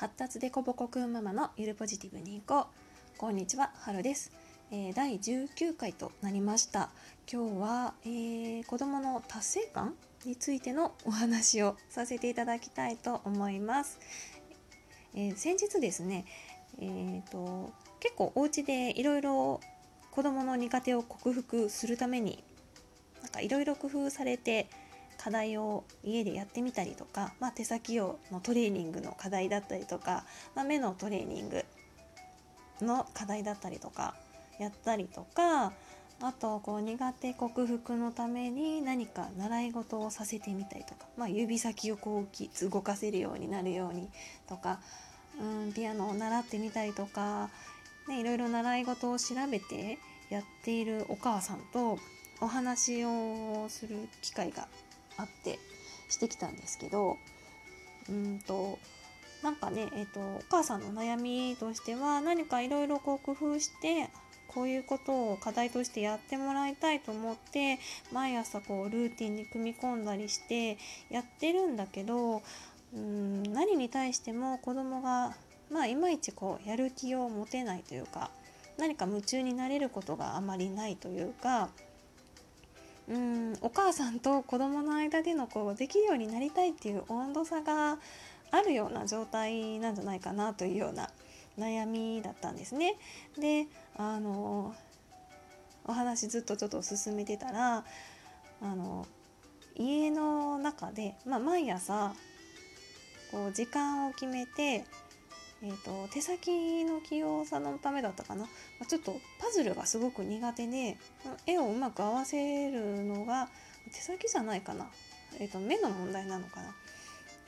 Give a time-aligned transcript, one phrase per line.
[0.00, 2.68] 発達でこぼこくんママのゆるポジティブにいこ
[3.14, 3.18] う。
[3.18, 4.32] こんにちははるです、
[4.70, 6.88] えー、第19回となりました。
[7.30, 9.94] 今日は、えー、子供の達成感
[10.24, 14.00] についてのお話をさせていただきたいと思います、
[15.14, 16.24] えー、先日ですね
[16.80, 19.60] えーと、結構お家でいろいろ
[20.12, 22.42] 子供の苦手を克服するために
[23.20, 24.66] なんかいろいろ工夫されて
[25.22, 31.64] 課題を家でやってみたりとか、まあ、手先用のトレーニングの課題だったりとか、まあ、目のトレーニング
[32.80, 34.14] の課題だったりとか
[34.58, 35.74] やったりとか
[36.22, 44.08] あとこう苦手克服のために何か習い事をさせてみたりとか、まあ、指先をこう動かせるようになるように
[44.48, 44.80] とか、
[45.38, 47.50] うん、ピアノを習ってみたりとか、
[48.08, 49.98] ね、いろいろ習い事を調べて
[50.30, 51.98] やっているお母さんと
[52.40, 54.66] お話をする機会が
[55.20, 55.58] あって
[56.08, 57.16] してきたんですけど
[58.08, 58.78] うんと
[59.42, 64.10] なんかね、えーと、お母さんの悩みとしては何かいろいろ工夫して
[64.48, 67.78] こういうことを課題としてやってもらいたいと思って
[68.12, 70.76] 毎朝こうルーティンに組み込んだりして
[71.08, 72.42] やってるんだけど
[72.94, 75.34] うん何に対しても子供が
[75.70, 78.30] まあいまいちこうやる気を持てないというか
[78.76, 81.70] 何か夢中になれることがあまりないというか
[83.10, 87.98] うんお母さんと子供の間でのこうできるようになりたいっていう温度差が
[88.52, 91.10] あるような状態なんじゃないかなというような
[91.58, 92.96] 悩みだったんですね。
[93.36, 93.66] で
[93.96, 94.74] あの
[95.84, 97.84] お話ずっとちょっと進めてたら
[98.62, 99.06] あの
[99.74, 102.12] 家の中で、まあ、毎朝
[103.32, 104.84] こう時間を決めて
[105.62, 110.96] えーと、手先の器用さのためだったかな、ま、ちょっとパズルがすごく苦手で
[111.46, 113.50] 絵をうまく合わせるのが
[113.92, 114.86] 手先じゃないかな、
[115.38, 116.74] えーと、目の問題なのかな。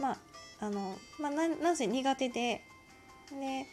[0.00, 0.18] まあ
[0.60, 2.62] あのまあ、ななぜ苦手で
[3.30, 3.66] で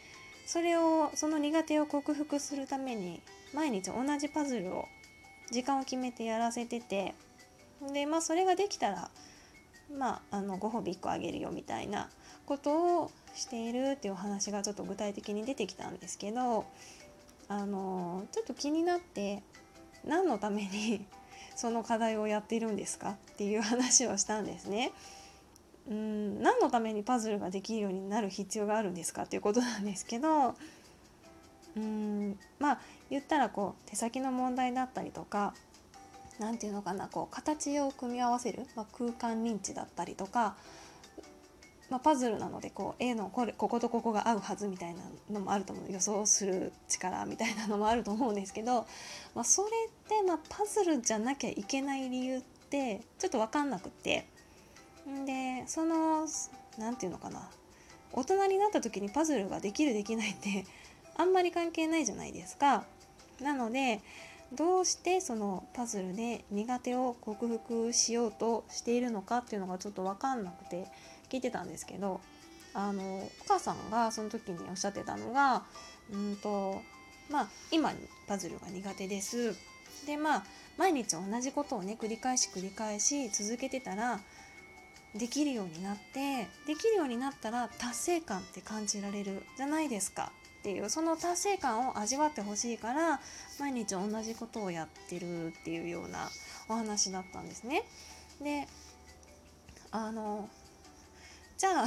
[0.45, 3.21] それをその苦手を克服するために
[3.53, 4.85] 毎日同じパズルを
[5.51, 7.15] 時間を決めてやらせてて
[7.91, 9.09] でまあそれができたら
[9.97, 12.09] まああのご褒美1個あげるよみたいな
[12.45, 16.65] ことをしているっていうお話がちょっと具体的に出てきたんですけど
[17.47, 19.43] あのちょっと気になって
[20.05, 21.05] 何のために
[21.55, 24.91] その課題をやっているんですかっていう話をしたんですね。
[25.87, 30.55] うん何のためにパズルができるようになる必要があるんですかっていうことなんですけど
[31.77, 32.79] うんまあ
[33.11, 35.53] 言ったらこう手先の問題だったりとか
[36.39, 40.55] 何て言うのかなこう形を組み合わせる、まあ、空間認知だったりとか
[41.89, 45.01] まあ、パズルなのでこう A のこれこことここが合うはずみたいな
[45.31, 45.91] のもあると思う。
[45.91, 48.87] 予想する力みたいなのもあると思うんですけど、
[49.35, 49.71] まあ、それっ
[50.07, 54.27] てまあパズルじゃなきゃいけない理由ってちょっと分かんなくって。
[55.27, 56.27] でその
[56.79, 57.47] 何て言うのかな。
[58.13, 60.65] 大人になった時にパズルができるできないって
[61.17, 62.85] あんまり関係ないじゃないですか。
[63.41, 64.01] なので
[64.53, 70.87] どうしてそのパズルで苦手を克服しようとしているのかっていうのがちょっと分かんなくて。
[71.29, 72.21] 聞いてたんですけど
[72.73, 75.63] あのお母さんがその時におっしゃってたのが
[76.11, 76.81] うんと
[77.29, 77.91] まあ今
[78.27, 79.55] パズルが苦手です。
[80.05, 80.43] でまあ
[80.77, 84.19] 毎日同じことをね繰り返し繰り返し続けてたら
[85.15, 93.21] できるようになってできるようになったら達成感って感じられるじゃないですかっていうその達成感を味わってほしいから
[93.59, 96.29] 毎日同じことをやってるっていうような
[96.67, 97.83] お話だったんですね。
[98.41, 98.67] で
[99.91, 100.49] あの
[101.57, 101.85] じゃあ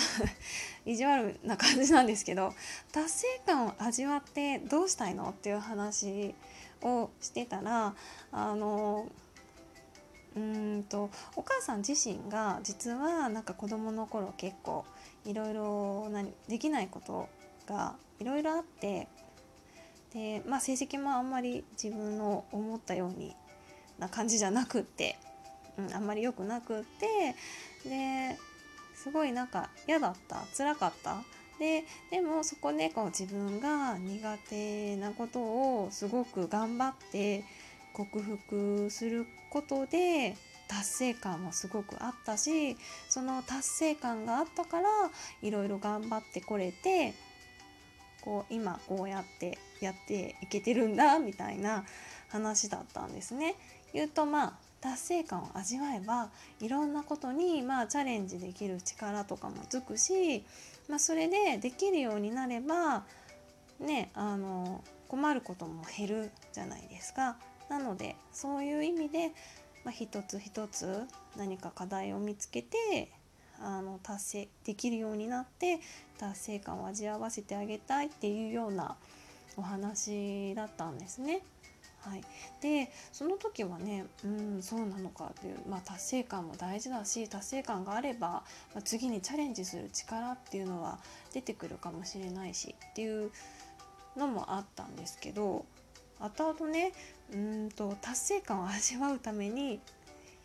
[0.87, 2.55] 意地悪な感じなんですけど
[2.93, 6.35] 達成感を味わってどうしたいのっていう話
[6.83, 7.95] をしてたら
[8.33, 9.07] あの
[10.37, 14.85] うんとお母さん自身が実はなんか子供の頃結構
[15.25, 16.09] いろいろ
[16.49, 17.29] できないこと
[17.67, 19.09] がいろいろあって
[20.13, 23.37] で、まあ、成績もあんまり自分の思ったように
[23.99, 25.19] な感じじゃなくって、
[25.77, 27.35] うん、あんまり良くなくって
[27.89, 28.39] で
[29.03, 31.23] すごいなんか嫌だった辛かった
[31.59, 37.45] ででもそこでこう自分が苦手なことをすごく頑張って
[37.93, 40.37] 克服することで
[40.69, 42.77] 達成感もすごくあったし
[43.09, 44.89] その達成感があったから
[45.43, 47.15] いろいろ頑張ってこれて
[48.21, 51.85] こう今こうやってやっていけてるんだみたいな
[52.29, 53.55] 話だったんですね。
[53.95, 56.31] 言うとまあ達成感を味わえば
[56.61, 60.45] いろんなことにまあチャレンジできる力とかもつくし、
[60.89, 63.05] まあ、それでできるようになれば
[63.81, 67.37] ねあの困ることも減るじゃないですか。
[67.69, 69.33] なのでそういう意味で、
[69.85, 73.11] まあ、一つ一つ何か課題を見つけて
[73.61, 75.81] あの達成できるようになって
[76.19, 78.97] 達成感を味わわせてあげたいっていうような
[79.57, 81.43] お話だったんですね。
[82.01, 82.23] はい、
[82.63, 88.45] でその時はねうんそうなのかっていう、まあ、達成感も大事だし達成感があれば、ま
[88.77, 90.99] あ、次にチャレンジする力っていうのは
[91.35, 93.31] 出てくるかもしれないしっていう
[94.17, 95.67] のもあったんですけど
[96.21, 96.93] 後々ね
[97.33, 99.81] うんと達成感を味わうために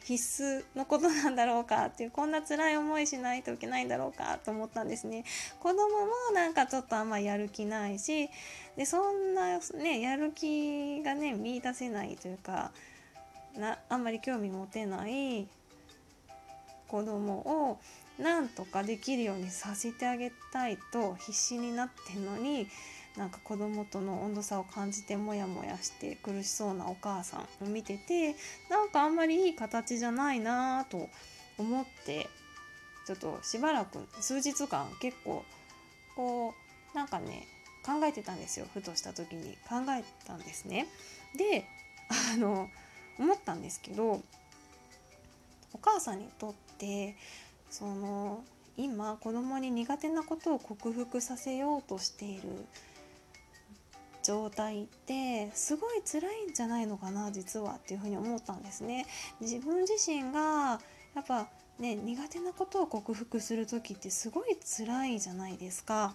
[0.03, 5.23] 必須のことなんだろうかっていうこんな辛い思いしないといけないんだろうかと思ったんですね。
[5.59, 8.29] 子供もなんかちょっとあんまやる気ないし
[8.75, 12.71] でそんなねやる気がね見いだせないというか
[13.57, 15.47] なあんまり興味持てない
[16.87, 17.35] 子供
[17.69, 17.79] を
[18.19, 22.67] なんとかできるようにさせてあげたいと必死になってんのに
[23.17, 28.35] なんか子供との温度差を感じてモヤモヤして苦しそうなお母さんを見てて
[28.69, 31.09] なんかあんまりいい形じゃないなと
[31.57, 32.27] 思って
[33.05, 35.43] ちょっとしばらく数日間結構
[36.15, 36.53] こ
[36.93, 37.47] うなんかね
[37.85, 40.87] 考えてたんですよふとした時に考えたんですね。
[41.37, 41.65] で
[42.33, 42.69] あの
[43.19, 44.21] 思ったんですけど
[45.73, 47.15] お母さんにとって
[47.73, 48.43] その
[48.77, 52.43] 今子供に苦手なことを克服させようとしている
[54.21, 59.07] 状態ってすごい辛いんじゃないのかな実はっていうふうに思ったんですね。
[59.41, 60.79] 自分自身が
[61.15, 61.47] やっぱ
[61.79, 66.13] ね苦手なことを克服する時ってすごい辛いじゃないですか。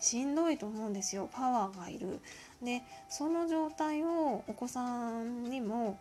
[0.00, 2.18] しんどいと思うんですよパワーがいる。
[2.60, 5.96] でその状態をお子さんにも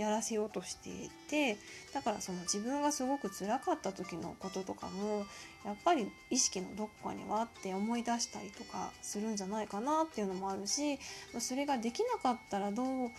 [0.00, 1.58] やらせようとしていて
[1.92, 5.26] だからその自分がすごく辛かった時のこととかも
[5.64, 10.98] やっぱり意識のどこかにはあって思い出したりとかするんじゃないかなっていうのもあるし
[11.38, 13.10] それができなかったらどう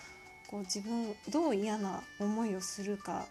[0.49, 3.25] こう自分どう嫌な思いをするか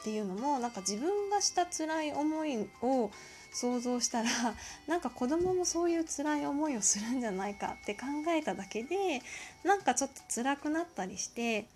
[0.00, 3.10] っていうのもなんか自分がした辛い思いを
[3.52, 4.30] 想像したら
[4.88, 9.22] なんか子供もそういう辛い思いをするんじゃないかって考えただけで
[9.62, 11.66] なんかちょっと辛くなったりして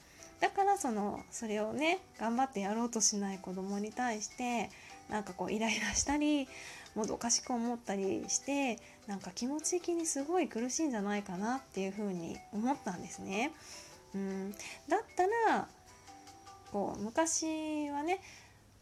[0.40, 4.70] だからそのそれをね頑張ってやろうとしない子供に対して
[5.08, 6.48] なんかこうイライラしたり
[6.94, 13.52] もどかしく思ったりしてなんか気持ち的にすごい苦しいんじゃないかなっていうふうに思ったんですね。
[14.14, 14.52] うん
[14.88, 15.68] だったら
[16.72, 18.20] こう昔はね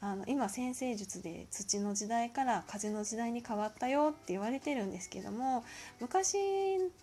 [0.04, 5.64] あの今先生術で土の時代から風の時代に変わったよって言われてるんですけども
[5.98, 6.36] 昔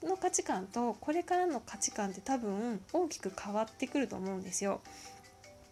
[0.04, 4.82] の価値観とこれからの価値観って多分大きく変わってくると思うんですよ。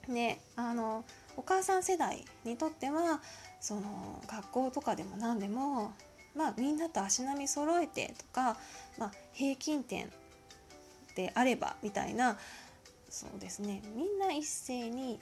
[0.08, 1.06] であの
[1.38, 3.22] お母さん世代にとっては
[3.62, 5.94] その学校とかでも何でも、
[6.36, 8.58] まあ、みんなと足並み揃えてとか、
[8.98, 10.12] まあ、平均点
[11.16, 12.40] であればみたいな
[13.08, 15.20] そうですねみんな一斉に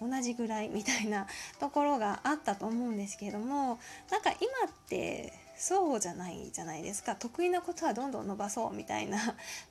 [0.00, 1.26] 同じぐらいみたいな
[1.58, 3.78] ところがあったと思うんですけれども
[4.10, 7.16] なんか今ってそうじゃないじゃないですか。
[7.16, 9.18] 得意なことはどんどん伸ばそうみたいな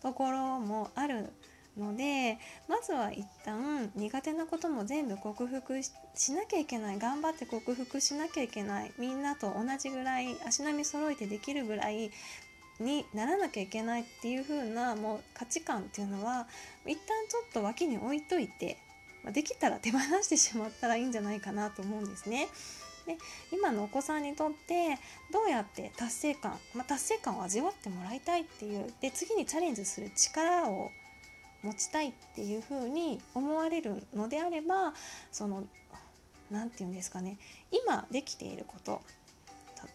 [0.02, 1.32] ところもある
[1.78, 5.92] のでまずは一旦苦手なことも全部克服し
[6.34, 6.98] なきゃいけない。
[6.98, 8.94] 頑張って克服しなきゃいけない。
[8.98, 12.10] みんなと同じぐらい足並み揃えてできるぐらい
[12.80, 16.48] にならなきゃいけないっていう風なもう価値観っていうのは
[16.86, 16.98] 一旦
[17.30, 18.78] ちょっと脇に置いといて
[19.26, 22.48] まできたら手放してしまったらいいんじゃないかなと思うんですね。
[23.06, 23.18] で
[23.52, 24.98] 今のお子さんにとって
[25.32, 30.90] どうやって達成感、まあ、達成感を味わってもらいたいっていうで次にチャレンジする力を
[31.62, 34.94] 持ちたいっていうふうに思われるのであれば
[35.32, 35.66] その
[36.50, 37.38] 何て言うんですかね
[37.72, 39.02] 今できていること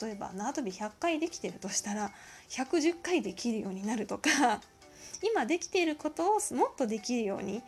[0.01, 2.13] 例えば縄跳び100回できてるとしたら
[2.49, 4.61] 110回できるようになるとか
[5.33, 7.63] 今できていることをもっとできるように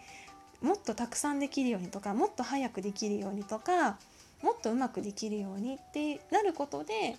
[0.63, 3.99] もっとたくさんできるようにとかもっと早くできるようにとか
[4.43, 7.17] もっとうまくできるようにってなることで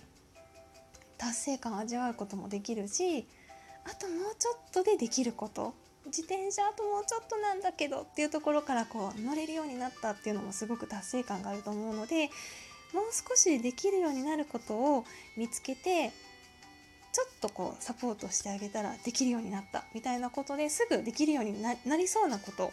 [1.18, 3.26] 達成感を味わうこともできるし
[3.84, 5.74] あともうちょっとでできること。
[6.06, 12.26] 自転車あともうちょっとなんだけどっていうところからこう乗れるようになったっていうのもすごく達成感があると思うので
[12.92, 15.04] もう少しできるようになることを
[15.36, 16.12] 見つけて
[17.12, 22.72] ちょっとこうサポートしてあげたらできるようになったみたいなことですぐできるようになりそうなこと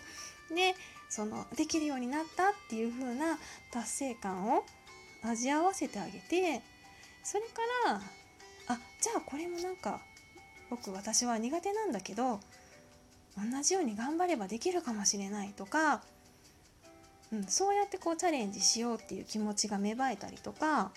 [0.56, 0.76] で
[1.10, 3.38] そのできるようになったっていう風な
[3.72, 4.64] 達成感を
[5.24, 6.62] 味合わせてあげて
[7.24, 8.02] それから
[8.68, 10.02] あじゃあこれもなんか
[10.70, 12.40] 僕私は苦手なんだけど
[13.38, 16.02] 同じように頑張ればできるかもしれないとか、
[17.32, 20.92] うん、そうやってこうチャレンジしようっていう気持ちが芽生えたりとか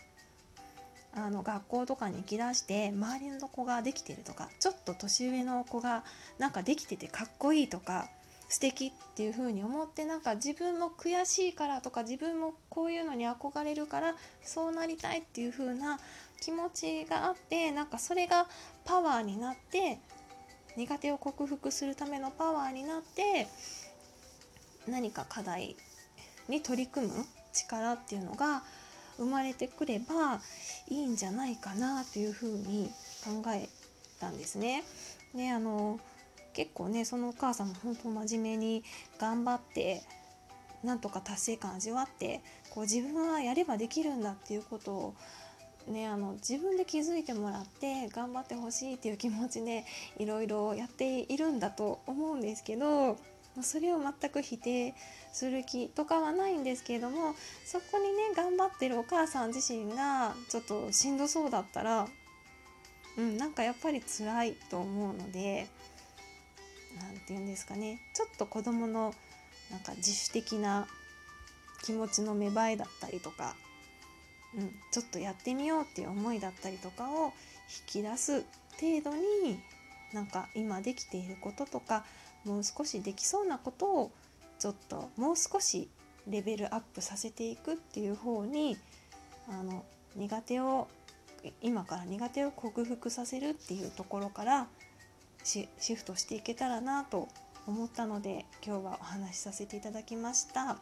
[1.16, 6.02] あの学校とかに行きだして周りの子ができてるとかちょっと年上の子が
[6.38, 8.08] なんかできててかっこいいとか
[8.54, 15.98] 素敵っていう風に思ってなんか自分も悔しいからとか自分もこういうのに憧れるからそうなりたいっていう風な
[16.40, 18.46] 気持ちがあってなんかそれが
[18.84, 19.98] パワーになって
[20.76, 23.48] 苦手を克服するためのパワーになって
[24.86, 25.74] 何か課題
[26.48, 27.12] に取り組む
[27.52, 28.62] 力っていうのが
[29.16, 30.40] 生まれてくれば
[30.88, 32.88] いいんじゃないかなというふうに
[33.24, 33.68] 考え
[34.20, 34.84] たんですね。
[35.34, 35.98] であの
[36.54, 38.84] 結構ねそのお母さんも本当真面目に
[39.18, 40.02] 頑張って
[40.82, 45.14] なんとか達成感味わってこう自分はやればできるんだっていうことを
[45.86, 49.84] ね、あの自分で気づいてもらって頑張ってほしいっていう気持ちで
[50.18, 53.18] いろいろやっているんだと思うんですけど
[53.62, 54.94] それを全く否定
[55.32, 57.34] する気とかはないんですけれども
[57.64, 62.08] そこにね頑張ってるお母さん自身がちょっとしんどそうだったら
[63.16, 65.68] うんなんかやっぱり辛いと思うので
[67.00, 68.00] 何て言うんですかね。
[68.14, 69.14] ちょっと子供の
[69.70, 70.86] なんか自主的な
[71.82, 73.56] 気持ちの芽生えだったりとか
[74.56, 77.32] うん、ちょっとやってみようっていう思いだったりとかを
[77.88, 78.44] 引き出す
[78.80, 79.58] 程度に
[80.12, 82.04] なんか今できていることとか
[82.44, 84.10] もう少しできそうなことを
[84.58, 85.88] ちょっともう少し
[86.28, 88.76] レベルアップさせていくっていう方に
[89.48, 89.84] あの
[90.14, 90.88] 苦手を
[91.60, 94.66] 今から苦手を克服させるっていうところから
[95.44, 97.28] シフトしていけたらなと
[97.66, 100.64] 思ったので今日はお話しさせていただきました。
[100.64, 100.76] は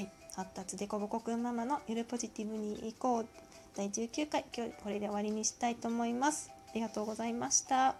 [0.00, 0.10] い。
[0.34, 3.26] 発達でこぼこくんママのゆるポジティブに行こう。
[3.76, 6.50] 第19回今日これで終わりにしたいと思います。
[6.70, 7.94] ありがとうございました。